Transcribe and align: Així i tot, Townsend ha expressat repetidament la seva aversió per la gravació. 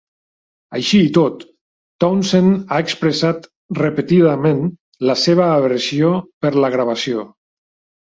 Així 0.77 1.01
i 1.09 1.11
tot, 1.17 1.43
Townsend 2.05 2.73
ha 2.73 2.81
expressat 2.87 3.47
repetidament 3.83 4.67
la 5.13 5.21
seva 5.29 5.55
aversió 5.61 6.13
per 6.47 6.57
la 6.65 6.77
gravació. 6.79 7.33